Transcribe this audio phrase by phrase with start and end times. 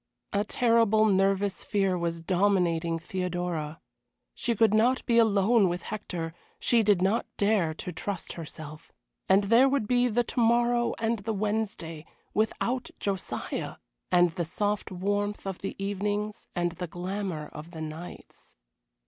[0.33, 3.79] A terrible nervous fear was dominating Theodora.
[4.33, 8.91] She could not be alone with Hector, she did not dare to trust herself.
[9.29, 13.75] And there would be the to morrow and the Wednesday without Josiah
[14.11, 18.55] and the soft warmth of the evenings and the glamour of the nights.